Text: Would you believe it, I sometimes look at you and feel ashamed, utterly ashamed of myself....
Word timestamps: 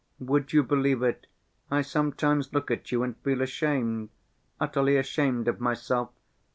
Would 0.17 0.51
you 0.51 0.63
believe 0.63 1.03
it, 1.03 1.27
I 1.69 1.83
sometimes 1.83 2.51
look 2.53 2.71
at 2.71 2.91
you 2.91 3.03
and 3.03 3.15
feel 3.17 3.39
ashamed, 3.39 4.09
utterly 4.59 4.97
ashamed 4.97 5.47
of 5.47 5.59
myself.... 5.59 6.09